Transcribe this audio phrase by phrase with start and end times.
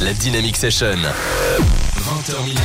[0.00, 0.98] La Dynamic Session.
[2.08, 2.58] 20h minuit.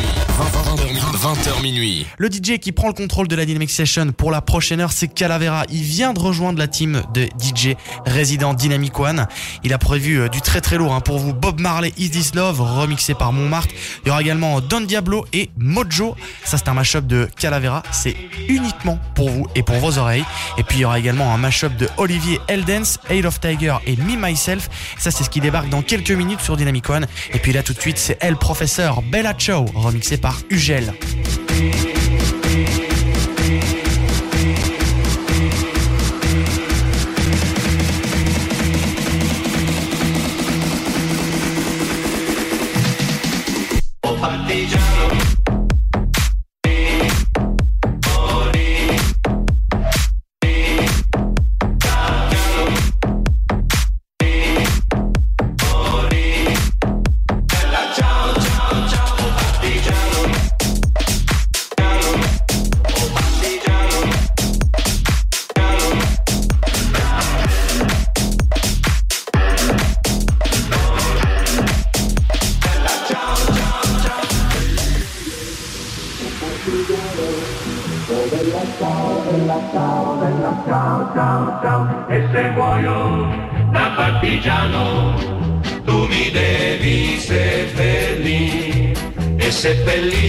[1.22, 2.08] 20h minuit.
[2.17, 5.09] Le DJ qui prend le contrôle de la Dynamic Session pour la prochaine heure, c'est
[5.09, 5.66] Calavera.
[5.69, 9.27] Il vient de rejoindre la team de DJ résident Dynamic One.
[9.66, 11.34] Il a prévu euh, du très très lourd hein, pour vous.
[11.34, 13.73] Bob Marley, Is This Love, remixé par Montmartre.
[14.05, 16.16] Il y aura également Don Diablo et Mojo.
[16.46, 17.84] Ça, c'est un mashup de Calavera.
[17.91, 18.16] C'est
[18.48, 20.23] uniquement pour vous et pour vos oreilles.
[20.57, 23.98] Et puis, il y aura également un mashup de Olivier Eldens, Aid of Tiger et
[23.98, 24.70] Me Myself.
[24.98, 27.07] Ça, c'est ce qui débarque dans quelques minutes sur Dynamic One.
[27.34, 30.93] Et puis là, tout de suite, c'est El Professeur Bella Ciao, remixé par Ugel.
[89.64, 90.23] se peli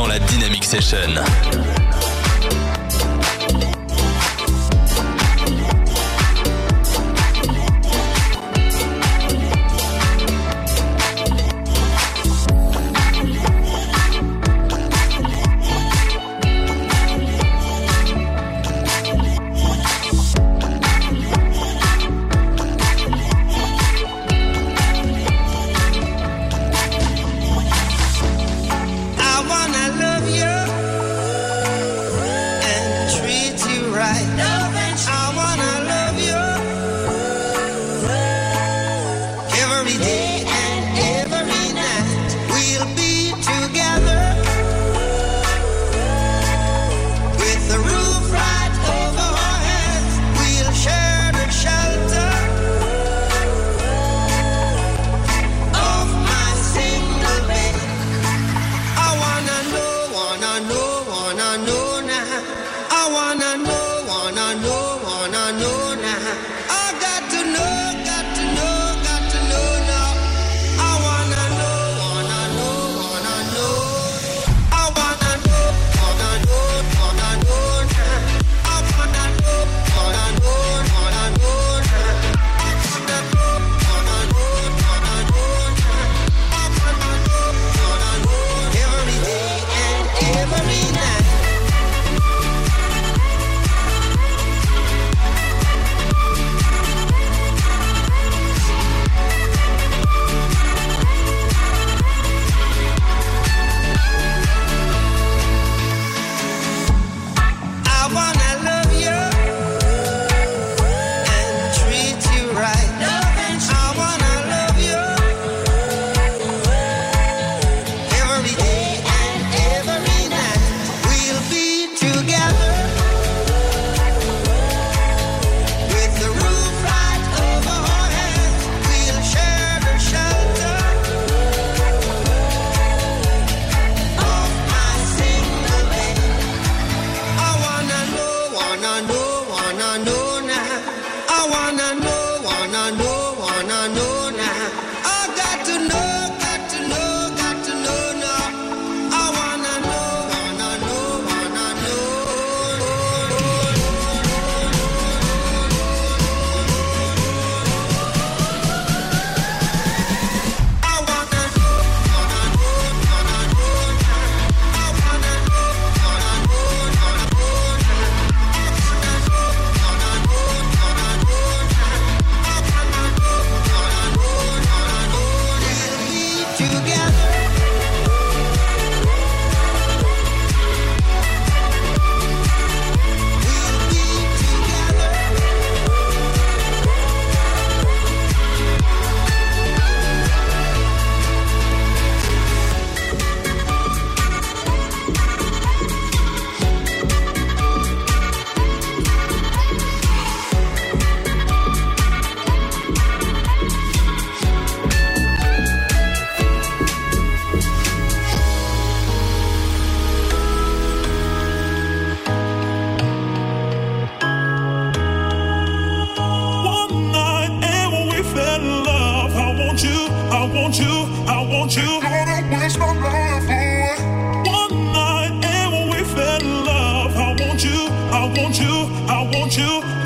[0.00, 0.96] dans la Dynamic Session.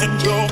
[0.04, 0.44] And your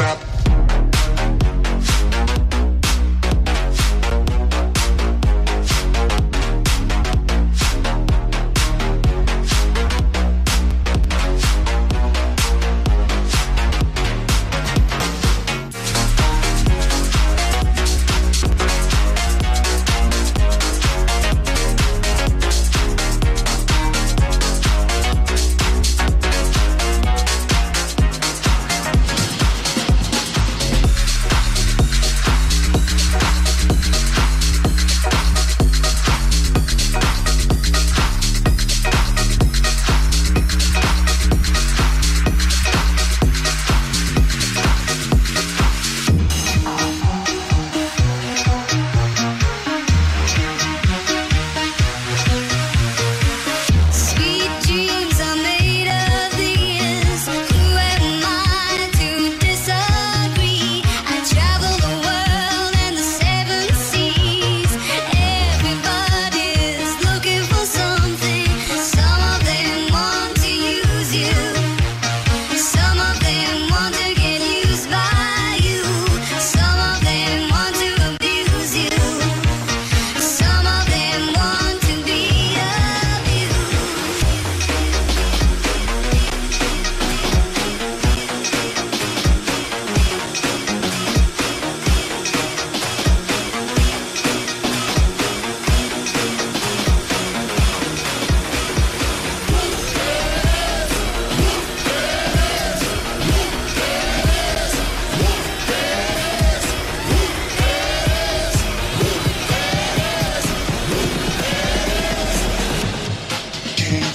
[0.00, 0.29] stop.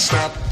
[0.05, 0.44] stop.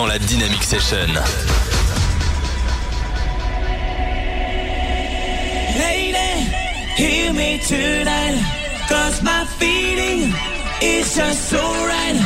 [0.00, 1.14] Session.
[5.78, 6.32] Lady,
[6.96, 8.40] hear me tonight.
[8.88, 10.32] Cause my feeling
[10.80, 12.18] is just so right.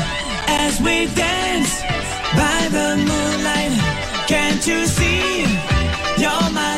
[0.46, 1.82] As we dance
[2.37, 3.72] by the moonlight.
[4.28, 5.42] Can't you see?
[6.16, 6.73] You're my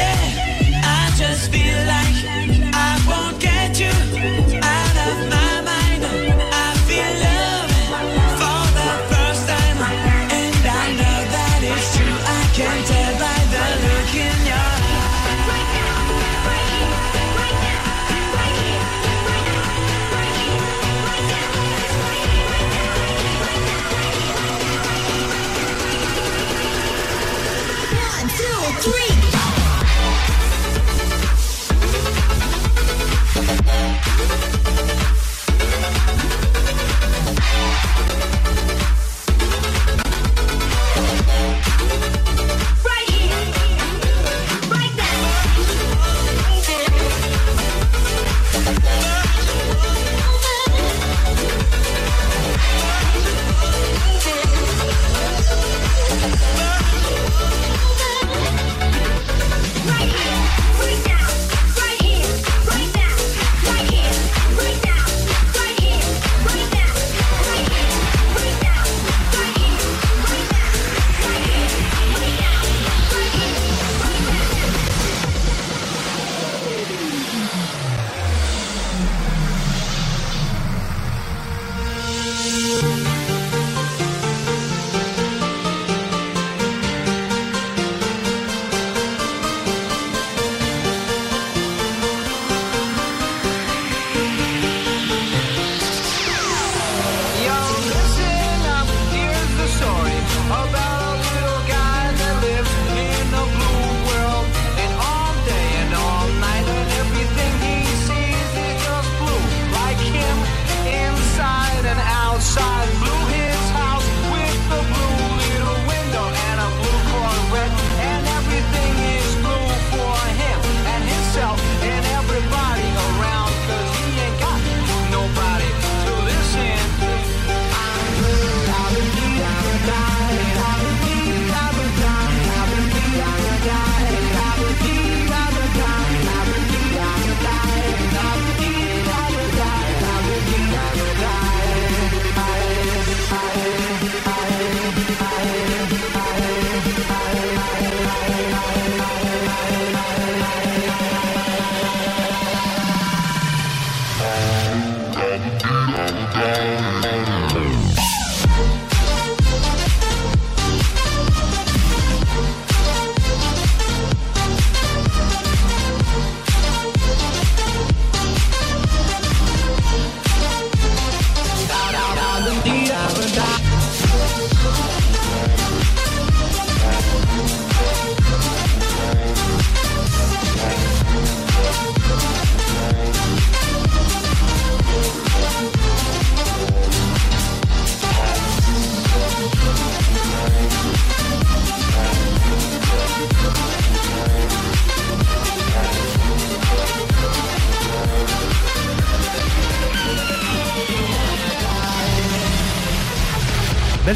[0.00, 0.29] lady.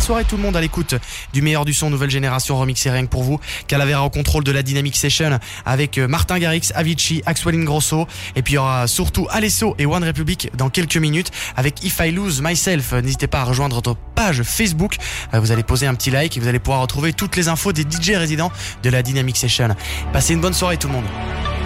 [0.04, 0.94] Soirée tout le monde à l'écoute
[1.32, 3.40] du meilleur du son nouvelle génération remixé rien que pour vous.
[3.68, 8.42] Calavera au contrôle de la Dynamic Session avec euh, Martin Garrix, Avicii, Axwell Ingrosso et
[8.42, 12.10] puis il y aura surtout Alesso et One Republic dans quelques minutes avec If I
[12.10, 12.92] Lose Myself.
[12.92, 14.96] N'hésitez pas à rejoindre notre page Facebook.
[15.32, 17.72] Euh, Vous allez poser un petit like et vous allez pouvoir retrouver toutes les infos
[17.72, 19.74] des DJ résidents de la Dynamic Session.
[20.12, 21.63] Passez une bonne soirée tout le monde.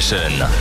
[0.00, 0.53] Session.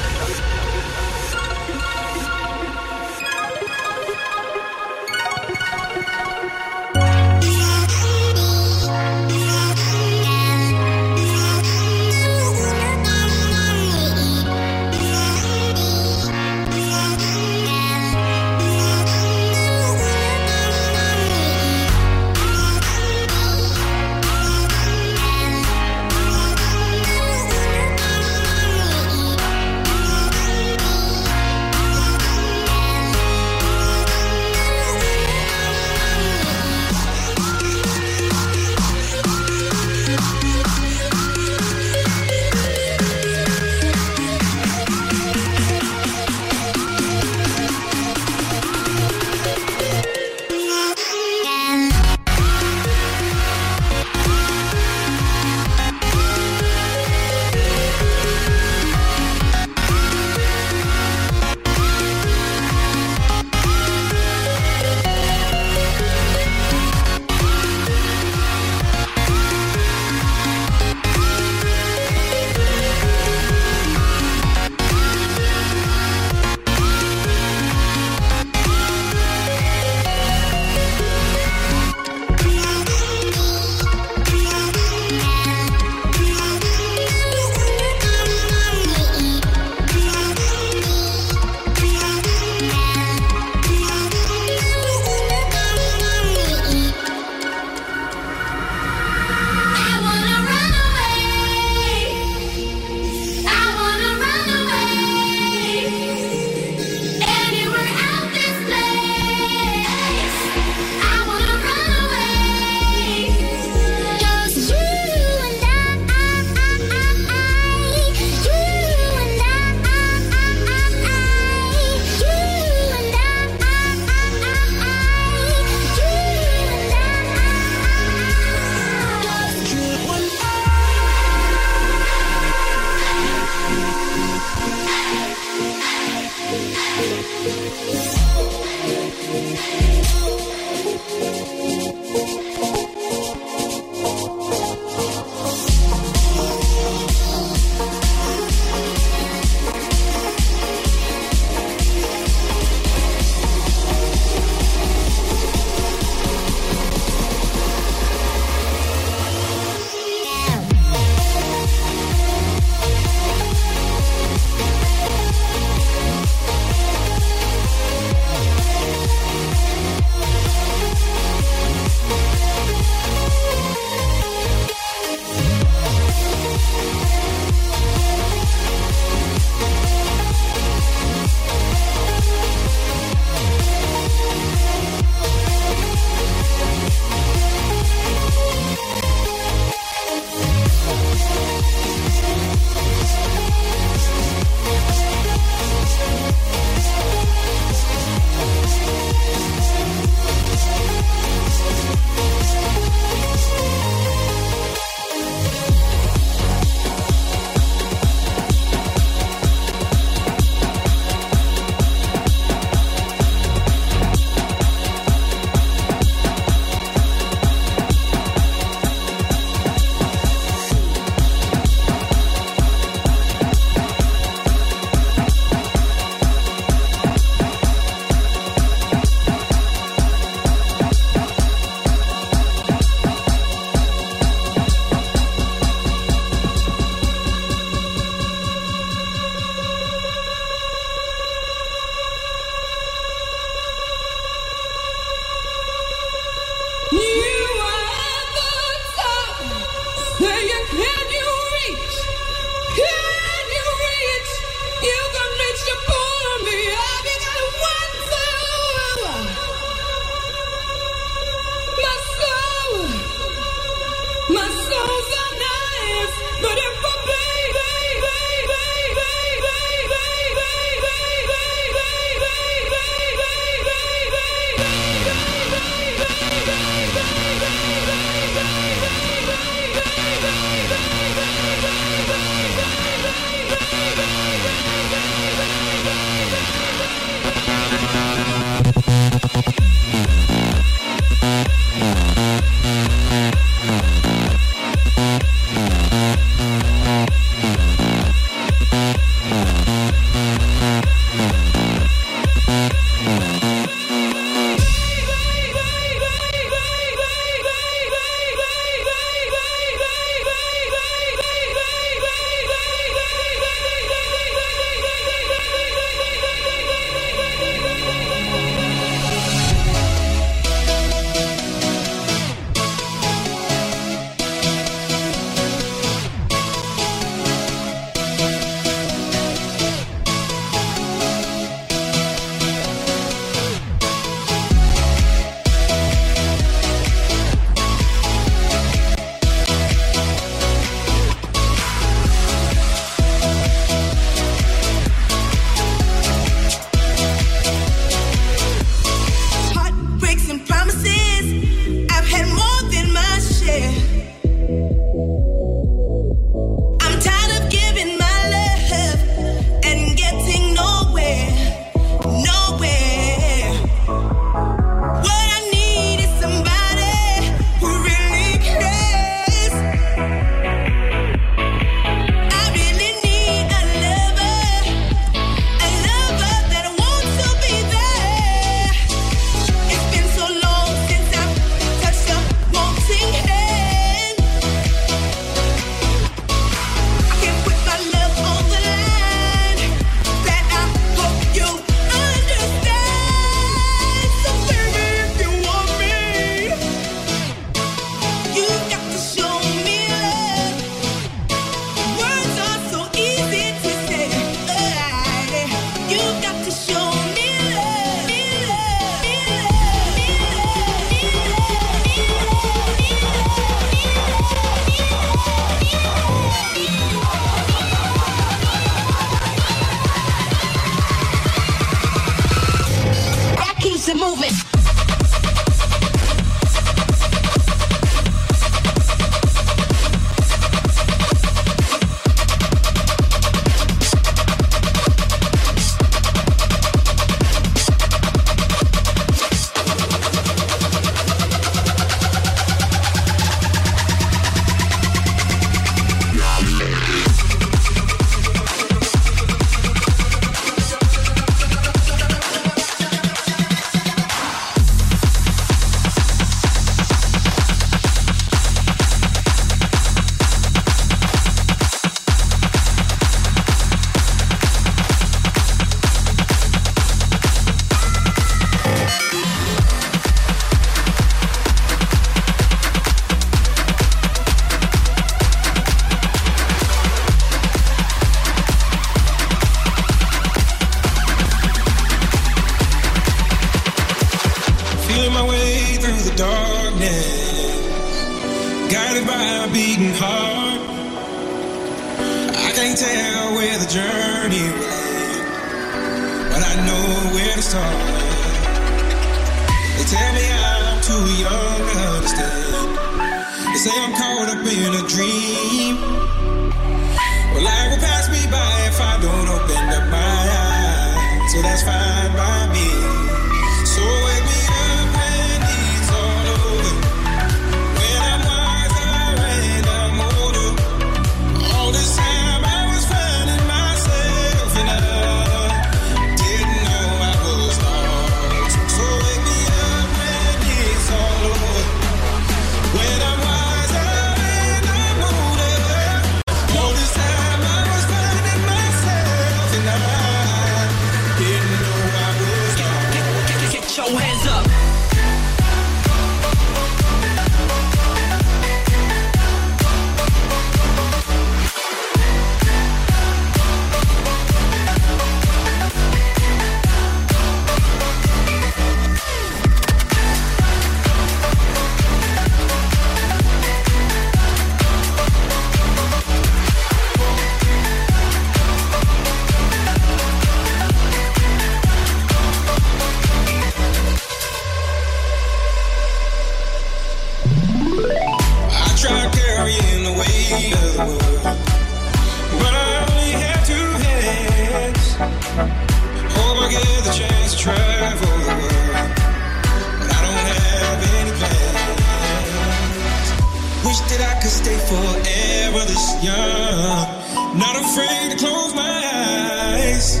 [594.20, 597.38] could stay forever this young.
[597.38, 600.00] Not afraid to close my eyes.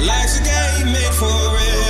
[0.00, 1.81] Life's a game made for it.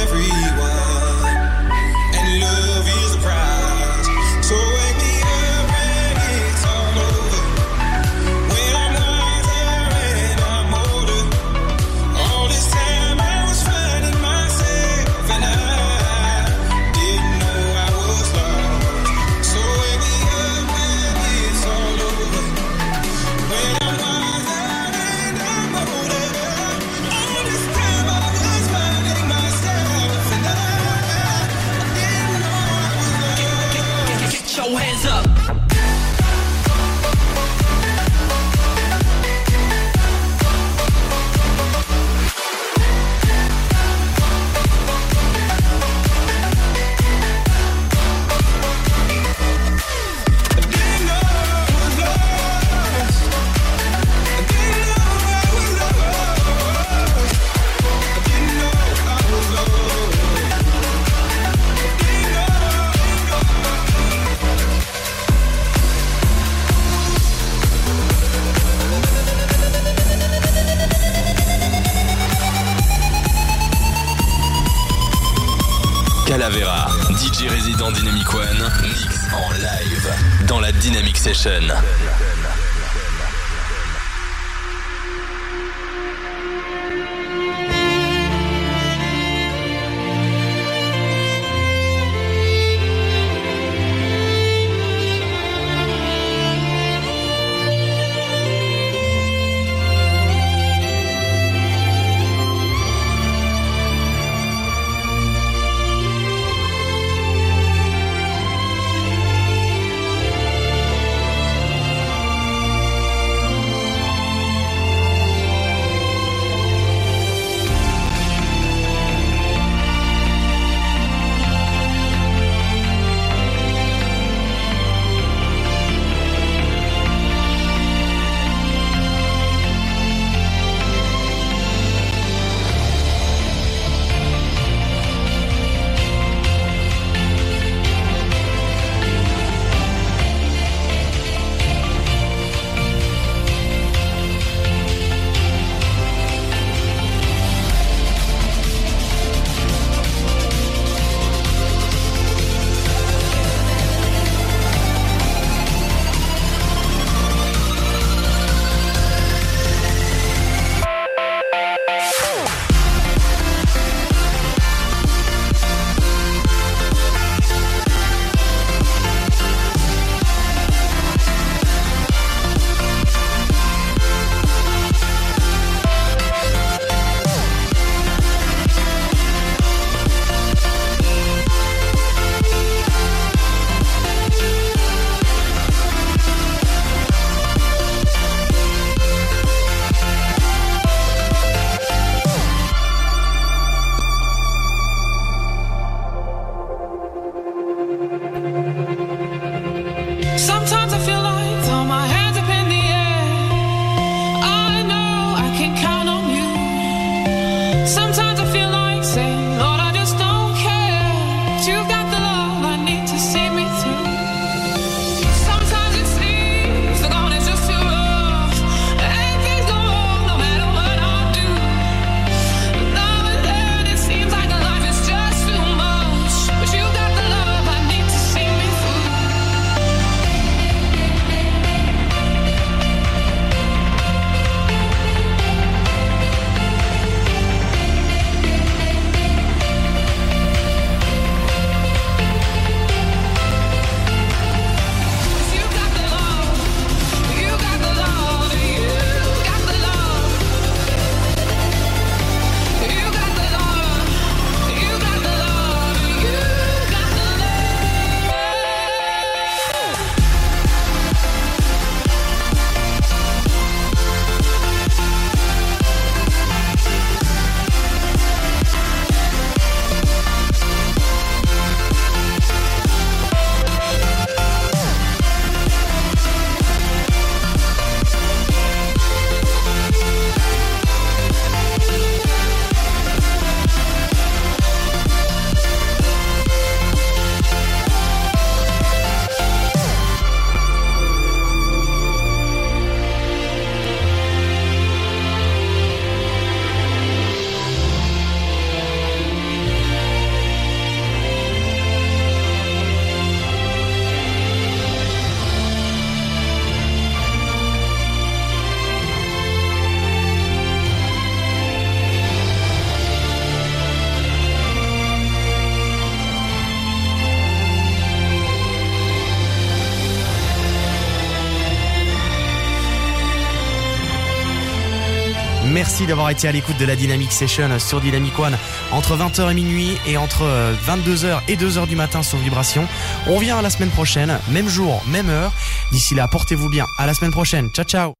[326.43, 328.59] Été à l'écoute de la Dynamic Session sur Dynamic One
[328.91, 330.43] entre 20h et minuit et entre
[330.89, 332.89] 22h et 2h du matin sur Vibration.
[333.29, 335.53] On revient à la semaine prochaine, même jour, même heure.
[335.93, 336.85] D'ici là, portez-vous bien.
[336.99, 337.71] À la semaine prochaine.
[337.71, 338.15] Ciao, ciao.